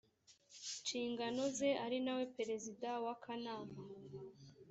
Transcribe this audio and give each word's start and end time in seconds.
nshingano 0.79 1.43
ze 1.57 1.69
ari 1.85 1.97
na 2.05 2.13
we 2.17 2.23
perezida 2.37 2.89
w 3.03 3.05
akanama 3.13 3.79